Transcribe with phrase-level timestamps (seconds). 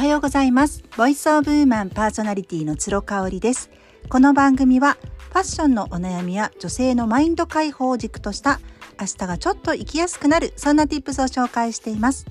[0.00, 0.82] はようございます。
[0.96, 3.68] ボイスオブウーマンパーソナリティの鶴香織です。
[4.08, 4.96] この番組は
[5.28, 8.60] ファッションのお悩みや女性のマインド解放を軸とした
[8.98, 12.24] 明日がちょっと生きやすくなるそんな tips を紹介しています。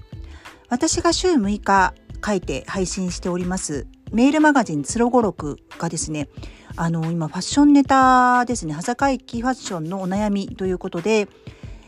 [0.70, 1.94] 私が週6日
[2.26, 6.28] 書いて配信しておりますメールマガジンつろごろくがですね
[6.76, 11.28] あの今ファッションネタですね羽坂駅ファッションのお悩みということで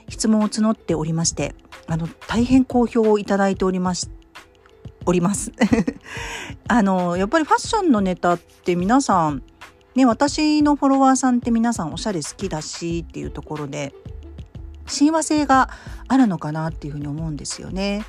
[0.09, 1.55] 質問を募っておりまして
[1.88, 4.07] あの大変好評をいただいておりまし
[5.05, 5.52] おります
[6.68, 9.44] あのやっぱりファッションのネタって皆さん
[9.96, 13.94] ね私のフォロワーさんって皆さんおしゃれ好きだしっていうところで
[14.88, 15.70] 親和性が
[16.08, 18.04] あるのかなっていうふうに思うんですよね。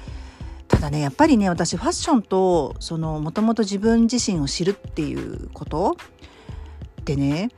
[0.69, 5.97] ただねやっぱりね私ファッションとそのもともと自分自身を知るっていうこと
[7.01, 7.51] ってね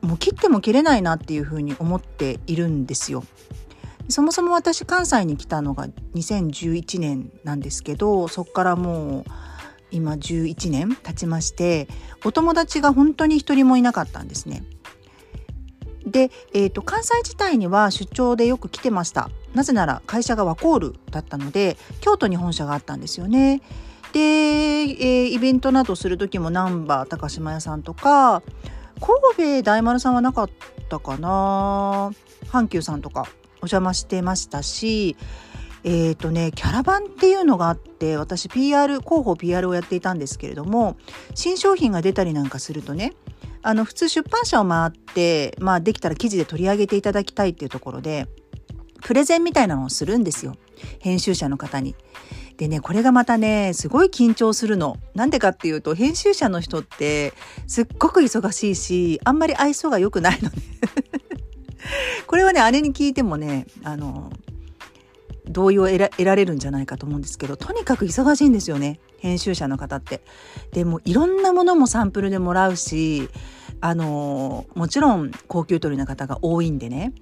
[0.00, 3.24] もう切っても切れないなっていうふうに思っているんですよ。
[4.08, 9.24] そもそも私関西に来たのが2011年なんですけどそこからもう
[9.90, 11.88] 今11年経ちまして
[12.24, 14.62] お友達が本当に一人もいなかったんですね。
[16.06, 23.60] で、えーと、関西自体には出張でよく来てましたなぜなら会社がワコールだったので京都に本社があったんですよね。
[24.14, 28.42] で、えー、イベントなどする時も難波高島屋さんとか
[29.36, 30.50] 神戸大丸さんはなかっ
[30.88, 32.10] たかな
[32.46, 33.28] 阪急さんとか
[33.60, 35.16] お邪魔してましたし
[35.84, 40.96] えーとね、キャラバンっていうのがあって私 PR 広報 PR をやっていたんですけれども
[41.34, 43.14] 新商品が出たりなんかするとね
[43.62, 48.26] あの普通出版社を回って、まあ、できたら記事で取り上げていただきたいっていうところで
[49.02, 50.56] プレゼンみたいなのをするんですよ
[50.98, 51.94] 編集者の方に。
[52.56, 54.96] でねこれがまたねすごい緊張するの。
[55.14, 57.32] なんでかっていうと編集者の人って
[57.68, 60.56] すっごく忙しいしあんまり愛想が良くないのね。
[62.28, 64.30] これはね姉に聞いてもねあの
[65.46, 70.20] 同意を得られるんじゃないかと思うんですけどとにかく忙しいんですよね編集者の方って。
[70.72, 73.30] でもいろんなものもサンプルでもらうし
[73.80, 77.14] あのもちろん高級取りの方が多いんでね、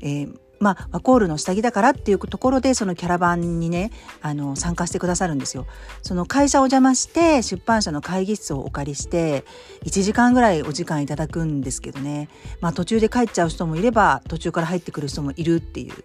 [0.00, 3.90] えー、まあ、ワコールの下着だからっていうところでそのキャラバンにね
[4.22, 5.66] あの参加してくださるんですよ。
[6.02, 9.44] その会社を邪魔して出版社の会議室をお借りして
[9.84, 12.28] 1時間ぐらいお時間いただくんですけどね、
[12.60, 16.04] まあ、途中で帰っちゃう人もいれば途中から入ってくる人もいるっていう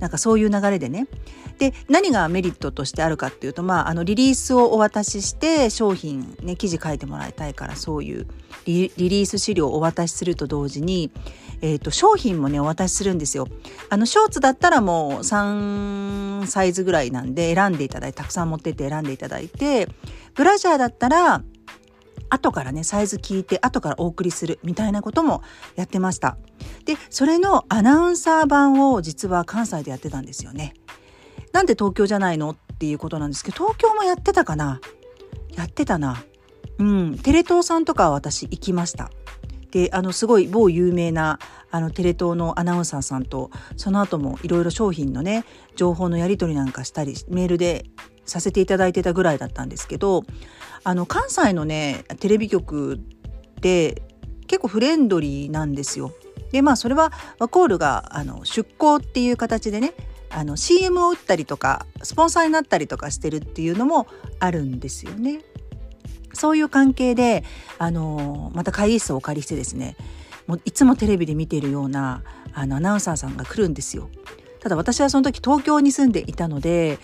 [0.00, 1.06] なんかそういう流れでね。
[1.58, 8.26] で何がメリットとしてあるかっていうと、まあ、あのリリースをお渡しして商品ね記事書いてもらいたいからそういう
[8.64, 11.10] リリース資料をお渡しすると同時に、
[11.60, 13.48] えーと、商品もねお渡しするんですよ。
[13.90, 19.88] あのショーツだったらもう3サイズぐらいなんで選んでいただいてたくさん持ってって選んでいただいて
[20.34, 21.42] ブラジャーだったら
[22.30, 25.42] 後からねサイズ聞いて後からお送りするみたいなことも
[25.76, 26.36] やってました。
[26.84, 30.74] でそれのアナウンサー版を実は関西でやってたんですよね。
[31.52, 34.80] なんで東京じゃないのっていうことなんですけど東京もやってたかな？
[35.56, 36.22] やってたな。
[36.78, 37.18] うん。
[37.18, 39.10] テレ東さんとかは私行きました。
[39.70, 41.38] であのすごい某有名な
[41.70, 45.44] あのテレ東のアナウンサーさんとその後もいろいろ商品のね
[45.76, 47.84] 情報のやり取りなんかしたりメールで
[48.24, 50.24] させていただいてたぐらいだったんですけど
[50.84, 52.98] あの関西のねテレビ局っ
[53.60, 54.02] て
[54.46, 56.12] 結構フレンドリーなんですよ。
[56.52, 59.92] でまあそれはワコールがあの出向っていう形でね
[60.56, 64.06] CM を打ったりとかスポンサーになったりとかしてるっていうのも
[64.38, 65.40] あるんですよね。
[66.38, 67.44] そういう関係で
[67.78, 69.96] あのまた会議室をお借りしてですね
[70.46, 72.22] もういつもテレビで見ているような
[72.54, 74.08] あのアナウンサーさんが来るんですよ。
[74.60, 76.98] ただ私はその時東京に住んでいたので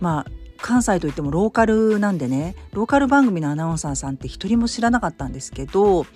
[0.00, 0.26] まあ
[0.58, 6.06] 関西といってもローカルなんでねローカル番組のアナウンサーさんって一人も知らなかったんですけど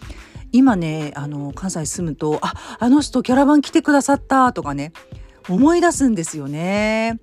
[0.53, 4.93] 今ねあの関西住むと「ああの人キャラバン来てくださった」とかね
[5.49, 7.21] 思い出すんですよね。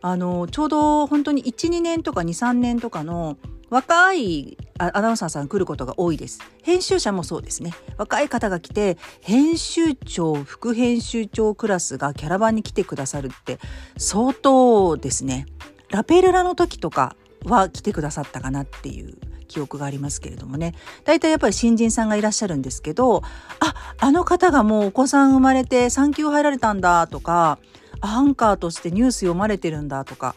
[0.00, 3.38] あのちょうど本当に12年とか23年とかの
[3.74, 6.38] 若いアナウンサーさん来ることが多いです。
[6.62, 7.72] 編集者もそうですね。
[7.98, 13.58] 若い方が来て、編集長、副編集長クラスがキャラバンに来てくださるって
[13.98, 15.46] 相当ですね。
[15.90, 19.16] ラペルラの時とかは来てくださったかなっていう
[19.48, 20.74] 記憶がありますけれどもね
[21.04, 23.22] 大体やっぱり新人さんがいらっしゃるんですけど
[23.60, 27.58] ああの方がもうお子さん生まれて産休入られたんだとか
[28.00, 30.34] アンカーとしてニュース読まれてるんだとか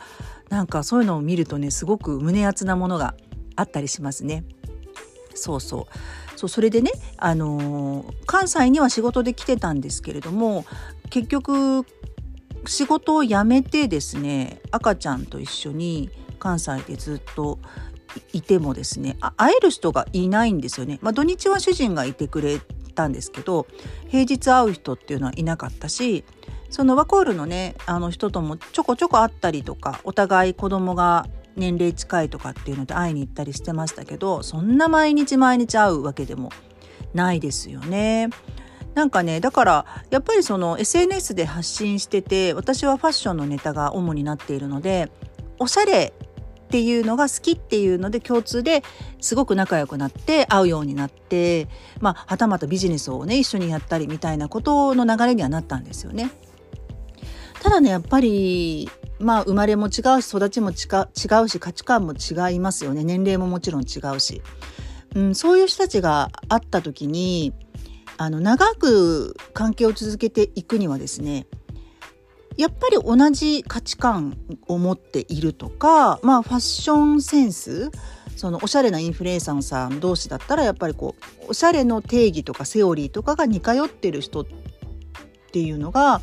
[0.50, 3.16] なんかそういうのを見るとねすごく胸熱なものが
[3.58, 4.46] あったりしますね。
[5.36, 10.66] そうそうそうそれでね、あのー、関西には仕事で来てたんですけれども
[11.10, 11.86] 結局
[12.66, 16.10] 仕事を辞めてですね赤ちゃんと一緒に
[16.40, 17.60] 関西でずっと
[18.34, 21.00] いてもですね会える人がいないんですよね。
[21.02, 22.60] まあ、土日は主人がいてくれ
[22.96, 23.68] たんですけど
[24.08, 26.24] 平日会う人っていうのはいなかったし
[26.70, 31.26] そのワコールのねあの人ともちょこちょこ会ったりとかお互い子供が
[31.58, 36.52] 年齢近いとかっていうので会いに行ったりしてましたけどそんな毎日毎日会うわけでも
[37.14, 38.30] ないですよね。
[38.94, 45.12] なんかねだからやっぱりその SNS で発信してて私はファッションのネタが主になっているので
[45.60, 46.14] おしゃれ
[46.68, 48.84] っていうのが好きっていうので共通で
[49.22, 51.68] すごく仲良くなって会うようになって
[52.02, 56.32] まあはたまたビジネスをね一緒にやったりみたいなことの流れにはなったんですよね。
[57.62, 58.90] ただねやっぱり
[59.20, 63.04] まあ生まれも違うし育ちも違うし価値観も違いますよね。
[63.04, 64.42] 年齢ももちろん違うし、
[65.16, 67.54] うん、そういう人たちが会った時に
[68.18, 71.48] あの長く関係を続けていくにはですね
[72.58, 74.38] やっぱり同じ価値観
[74.68, 77.92] を持っているとか、まあ、ファッションセンス
[78.36, 84.46] そのおしゃれなインフルエンサーさん同士だったらやっぱりこうおしゃれの定義とかセオリーとかが似通ってる人っ
[85.52, 86.22] ていうのが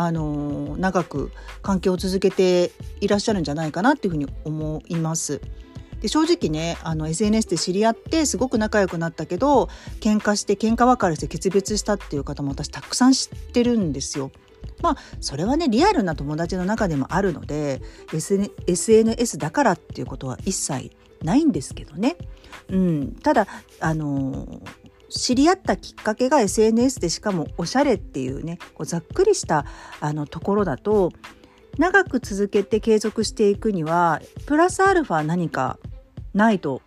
[0.00, 5.40] あの長く関係を続けていらっしゃるんじゃないかなっていうふうに思います。
[6.00, 9.68] で正直ねあの SNS で知り合ってすごく仲良くなったけど
[9.98, 14.30] 喧嘩して喧嘩別れして決別したっていう方も私たくさん知ってるんですよ。
[14.82, 20.92] まあそれはねリアルな友達の中でもあるので SNS だからっていうことは一切
[21.24, 22.16] ないんですけどね。
[22.70, 23.48] うん、ただ
[23.80, 24.62] あの
[25.08, 29.64] 知り合ったきっかけが SNS でしかもおしゃれっていうねこうざっくりした
[30.00, 31.12] あのところだと
[31.78, 35.78] 長く続けて継続していくにはプラスアルファ何か
[36.34, 36.82] ないと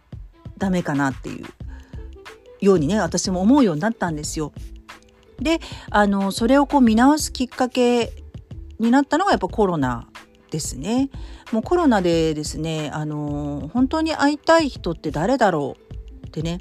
[0.57, 1.45] ダメかなっていう
[2.59, 4.51] ようにね私も思うようになったんですよ。
[5.39, 5.59] で
[5.89, 8.11] あのそれをこう見直すきっかけ
[8.79, 10.07] になったのがやっぱコロナ
[10.51, 11.09] ですね。
[11.51, 15.77] もうコロナでですねあの本当に会いたい人って誰だろ
[16.23, 16.59] うってね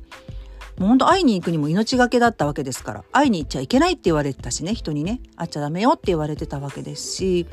[0.81, 3.05] もう本当会いに行くにも命がけだったわけですから。
[3.13, 4.75] 会いに行っちゃいけないって言われてたしね。
[4.75, 5.21] 人にね。
[5.37, 7.47] 会っちゃダメよって言われてたわけですし。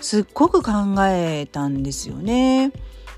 [0.00, 0.72] すっごく考
[1.06, 2.72] えたんですよね。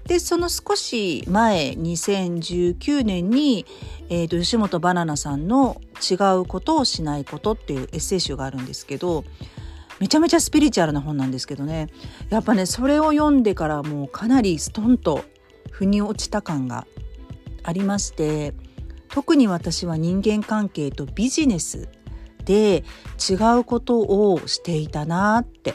[0.05, 3.67] でその少し前2019年に、
[4.09, 9.25] えーと、吉本ばななさんの「違うことをしないこと」っていうエッセイ集があるんですけど
[9.99, 11.89] めちゃめちゃスピリチュアルな本なんですけどね。
[12.31, 15.25] やっぱねそれを読んでからもうかなりストンと
[15.73, 16.87] 腑に落ちた感が
[17.65, 18.55] ありまして。
[19.11, 21.89] 特に私は人間関係とビジネス
[22.45, 22.85] で
[23.29, 25.75] 違うことをしていたなって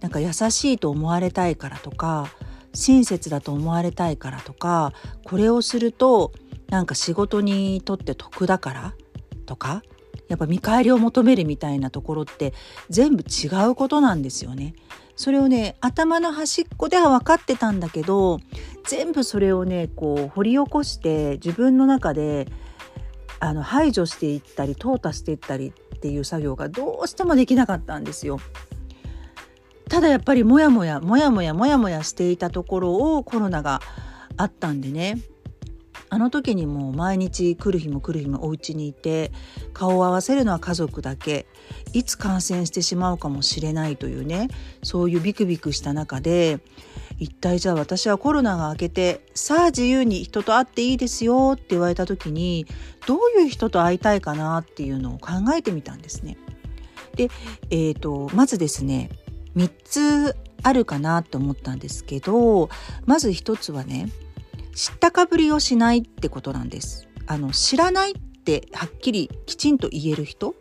[0.00, 2.28] なんか優しいと思われたいからとか
[2.72, 4.92] 親切だと思われたいからとか
[5.24, 6.32] これをすると
[6.68, 8.94] なんか仕事にとって得だから
[9.46, 9.82] とか
[10.28, 12.54] やっぱ見返りを求めるみたいなところって
[12.88, 14.74] 全部違うことなんですよね。
[15.20, 18.40] それをね頭の端っこでは分かってたんだけど
[18.88, 22.48] 全部それをねこう掘り起こして自分の中で
[23.38, 28.40] あの排除していったり淘汰していったりっていう作業がどうしてもできなかったんですよ。
[29.90, 33.82] ただやっぱりモヤモヤモヤモヤモヤモヤしていたところをコロナが
[34.38, 35.18] あったんでね
[36.10, 39.30] あの時にもう毎日来る日も来る日もお家にいて
[39.72, 41.46] 顔を合わせるのは家族だけ
[41.92, 44.48] いつ感染してしまうかもしれないというね
[44.82, 46.58] そういうビクビクした中で
[47.20, 52.66] 一体じゃあ私はコロナが明けてさあ自由に人と会っていいですよって言われた時に
[53.06, 56.36] どういう人と会いたいかなっていうのを考えてみたんですね。
[57.14, 57.28] で、
[57.70, 59.10] えーとまずですね
[59.56, 62.68] 3つあるかなと思ったんですけど
[63.06, 64.10] まず1つはね
[64.80, 67.06] 知ったかぶりをしないってことなんです。
[67.26, 70.54] あの知らないってはっきりきちんと言える人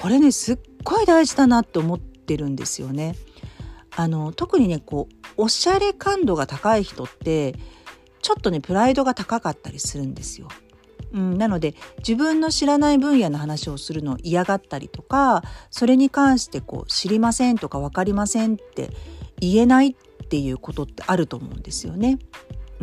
[0.00, 3.16] これねすっごい大事だなって思ってるんですよね。
[3.96, 7.56] あの特にねこうおしゃれ感度が高い人って
[8.22, 10.46] ちょっとねプライドが高かったりするんですよ。
[11.12, 18.90] うん、なので自分の知らない分野の話をするのを嫌がったりとかそれに関してこう知りませんとか分かりませんって
[19.40, 19.94] 言えないっ
[20.28, 22.18] ていうことってあると思うんですよね。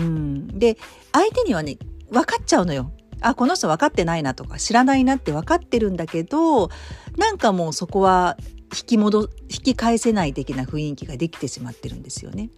[0.01, 0.77] うん、で
[1.12, 1.77] 相手にはね
[2.10, 2.91] 分かっちゃうのよ。
[3.24, 6.70] あこの人分かってないなとか知らないなって分かってるんだけど
[7.17, 8.36] なんかもうそこは
[8.75, 12.50] 引き戻引き返せない的な雰囲気ができてしまってるんですよね。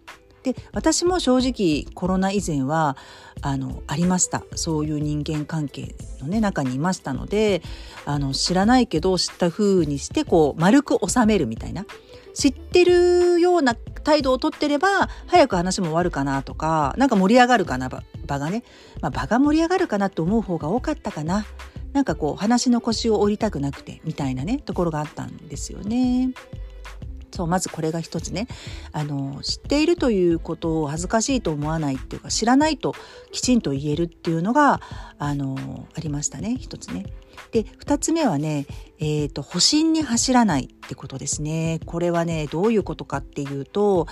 [0.44, 2.98] で私も正直コロナ以前は
[3.42, 7.62] あのありましたそういう人間関係の、ね、中にいましたので
[8.06, 11.86] あの知らないけど知った風にしてこう丸く収めるみたいな
[12.34, 17.90] 知ってるような態度をとってれば早く話も終わるかなとかなんか盛り上がるかな
[18.25, 18.63] 場がね、
[19.02, 21.46] まあ、場が盛り上がるかなと思う方が多かったかな
[21.94, 26.34] なんかこう話の腰を折りたくなくてみたいなねところがあったんですよね。
[27.32, 28.48] そうまずこれが一つね
[28.92, 32.94] あの知っているということを恥ずかしいと思わないっていうか知らないと
[33.32, 34.82] きちんと言えるっていうのが
[35.18, 37.06] あのありましたね一つね。
[37.53, 38.65] で2つ目はね、
[39.00, 41.79] えーと、保身に走らないってことですね。
[41.86, 44.07] これはねどういうことかっていうと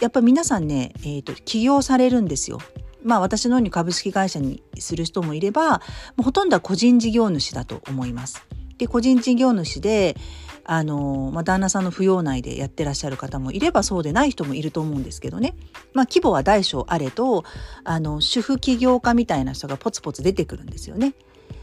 [0.00, 2.58] やっぱり皆さんね、えーと、起業されるんですよ。
[3.04, 5.82] まあ私のように株式会社にする人もいれば、
[6.22, 8.44] ほとんどは個人事業主だと思います。
[8.78, 10.16] で、個人事業主で、
[10.64, 15.54] あの、まあ、旦那さんの扶養内でやってらっしゃる方もいればそうでない人もいると思うんですけどね。
[15.92, 17.44] まあ、規模は大小あれと、
[17.84, 21.14] あの、主婦起業家みたいな人がポツポツ出てくるんですよね。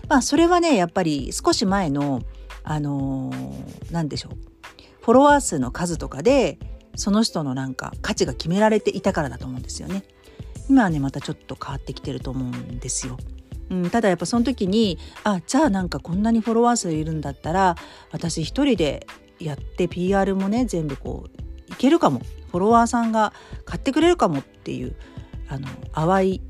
[0.10, 2.22] まあ、それはね、やっぱり少し前の、
[2.64, 4.38] あのー、なんでしょう。
[5.02, 6.60] フォロワー数の数とかで、
[6.96, 10.04] その人のなんか価値が決められていたからだと思うんですよね。
[10.68, 13.18] 今はね、またちょっと変わってきてると思うんですよ。
[13.70, 17.76] うん、ただやっぱその時にあじゃあなんかこんなにフォロワー数いるんだったら
[18.12, 19.06] 私一人で
[19.40, 23.32] やって PR もね全部こういけるかもフォロワーさんが
[23.66, 24.96] 買ってくれるかもっていう
[25.48, 26.42] あの淡い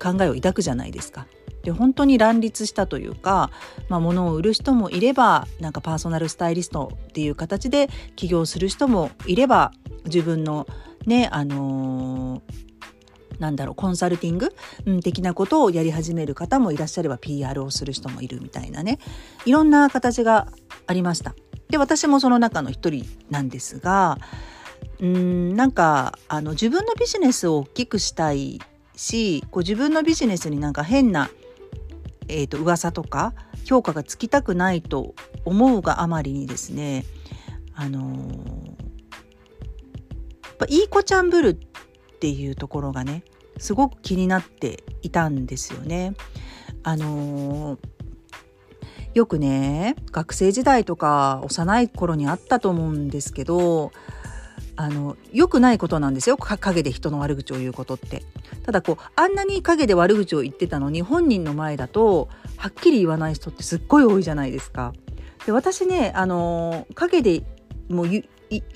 [0.00, 1.26] 考えを抱くじゃないですか。
[1.68, 3.50] で本当に乱立したというか、
[3.90, 9.72] まあ、物を売る人もいればなんかパーソナルスタイリストっていう形で起業する人もいれば
[10.06, 10.66] 自分の
[11.04, 12.68] ねあのー
[13.38, 14.52] なんだろうコンサルティング、
[14.84, 18.98] うん、的なことをやり始める方もいらっしゃれば PR をする人もいるみたいなね
[19.44, 20.48] いろんな形が
[20.88, 21.36] ありました。
[21.68, 24.18] で私もその中の一人なんですが
[24.98, 28.58] うんなんかあの自分のビジネスを大きくしたい
[28.98, 31.30] しこう自分のビジネスになんか変な、
[32.28, 37.04] えーと、噂とか評価がつきたくないと思うがあまりにですね
[37.74, 38.72] あのー、や
[40.52, 43.22] っぱいい子ちゃんぶるっていうところがね
[43.58, 46.14] すごく気になっていたんですよね。
[46.82, 47.78] あのー、
[49.14, 53.90] よくね学生時代とか幼い頃にあったと思うんですけど
[54.80, 58.22] あの良くないことなんですよ陰で人の悪口を言うことって。
[58.62, 64.92] ただこうあんなに陰で悪口を言ってたのに本人の前だとはっきり言わない人ってすっごい多いじゃないですか。
[65.46, 67.42] で私ねあの陰で
[67.88, 68.06] もう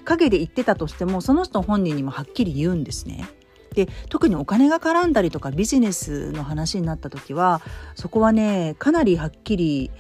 [0.05, 3.29] 陰で言ってたとしてもその人本人にもはっきり言うんですね。
[3.73, 7.63] で特にお金が絡んだりとかビジネスの話になった時は
[7.95, 9.93] そこはねかなりはっきり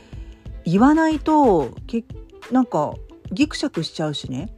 [0.64, 2.04] 言わないとけ
[2.50, 2.94] なんか
[3.30, 4.52] ギクシャクしちゃうしね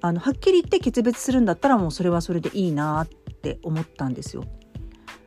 [0.00, 4.44] あのはっきり言って決別するんだったらもうそれはそれでいいなって思ったんですよ。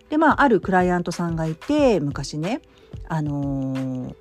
[0.10, 2.62] でまああるクライアントさんがいて昔ね
[3.08, 4.16] あのー、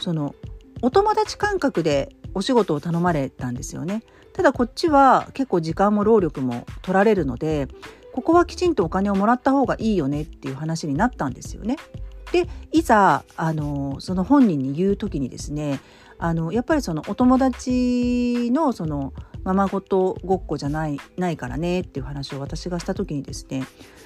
[0.00, 0.34] その
[0.82, 4.02] お友達感覚でお仕事を頼まれたんですよね。
[4.32, 7.66] ただこっちは結構時間も労力も取られるので
[8.12, 11.76] ここはきちんとお金をもらった方がいいよねっていう話になったんですよね。
[12.32, 15.80] でいざあのその本人に言う時にですね
[16.18, 19.12] あのやっぱりそのお友達のその
[19.48, 23.64] ままごとごっこじゃないないからねっていう話を私がした時にですね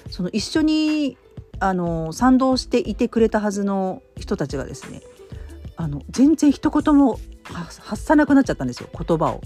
[0.09, 1.17] その一緒に
[1.59, 5.01] あの賛同していてくれたはずの人たちがですね
[5.75, 9.41] あの全然一言も発さなくなっちゃったんですよ言葉を。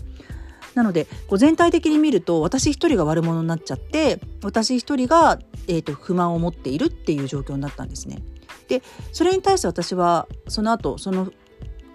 [0.76, 8.22] なのでこう全体的に見ると私一人が悪者になっちゃって私一人が、えーと、不満を持っているっていう状況になったんですね。
[8.68, 11.32] でそれに対して私はその後その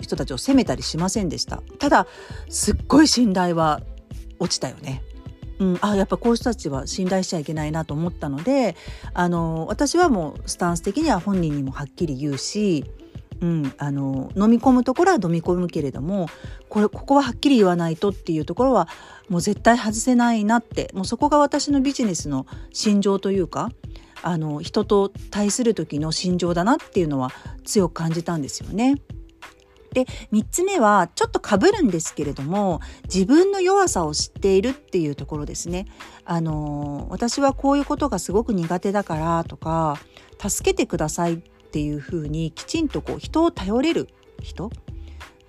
[0.03, 2.07] 人たちを責めたりしませんでしたただ
[2.49, 3.81] すっごい信頼は
[4.43, 5.03] 落ちたよね。
[5.59, 8.75] うん、あやっぱこういう人たちは信頼しちゃいけないなと思ったので
[9.15, 12.85] あの私はもうスタンス的には本人にもはっきり言うし
[13.43, 16.29] うん、あの飲み込むところは飲み込むけれども
[16.69, 18.89] これここははっきり言わないとっていうところは
[19.29, 23.71] もう絶対外せないなってもうそこが私のビジネスの心情というか
[24.23, 27.33] あの人と対する時の心情だなっていうのは
[27.65, 28.95] 強く感じたんですよね。
[29.93, 35.87] で3つ目はちょっとかぶるんですけれども自分の弱さを知っているっていうところですね。
[36.25, 39.99] あの私はこういうことがすごく苦手だからとか
[40.39, 44.09] 助けてくださいっていうふうにきちんとこう人を頼れる
[44.41, 44.71] 人、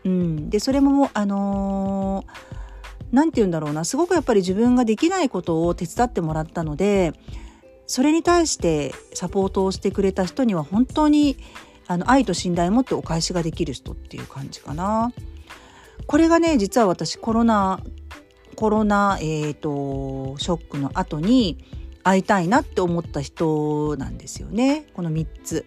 [0.03, 2.25] うん、でそれもあの
[3.11, 3.85] 何、ー、て言うんだろうな。
[3.85, 7.13] すごくやっぱり自分ができないことを手伝ってもらったので
[7.85, 11.37] それに対してサポートをしてくれた人には本当に
[11.87, 15.11] あの愛と信頼を持ってお返しができる人っていう感じかな。
[16.07, 17.79] これがね実は私コロナ
[18.55, 21.57] コロナ、えーとショックの後に
[22.03, 25.65] 会いたいなって思った人なんですよねこの3つ。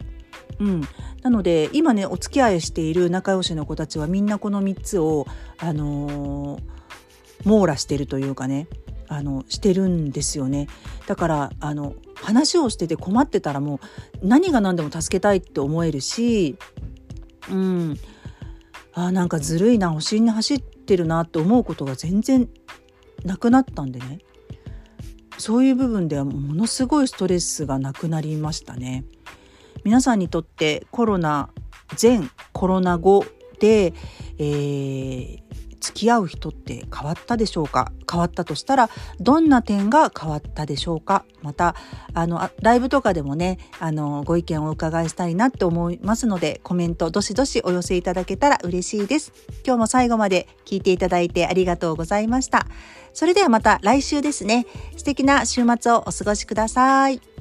[0.58, 0.82] うん、
[1.22, 5.26] なので今ねお付き合いしている仲良しの子たちはみんなこの3つを、
[5.58, 6.62] あのー、
[7.44, 8.66] 網羅してるというかね
[9.08, 10.68] あのしてるんですよね
[11.06, 13.80] だからあの話をしてて困ってたらも
[14.22, 16.56] う何が何でも助けたいって思えるし
[17.50, 17.96] うん
[18.94, 22.48] あなんかずるいな保身に走ってるなって思うことが全然
[23.24, 24.18] なくなったんでね
[25.38, 29.04] そういう部分ではものすごいストレスがなくなりましたね。
[29.84, 31.50] 皆さんにとってコロナ
[32.00, 32.20] 前
[32.52, 33.24] コロナ後
[33.60, 33.92] で、
[34.38, 35.42] えー、
[35.86, 37.92] 付き合う人って変わったでしょうか？
[38.10, 38.90] 変わったとしたら
[39.20, 41.24] どんな点が変わったでしょうか？
[41.42, 41.76] また
[42.12, 49.32] あのライブとかでもねあのご意見をお伺いしたいなって思いますのでコメントどしどしお寄せいただけたら嬉しいです。
[49.64, 52.66] 今日も最後まで聞いていただいてありがとうございました。
[53.12, 54.66] それではまた来週ですね。
[54.96, 57.35] 素敵な週末をお過ごしください。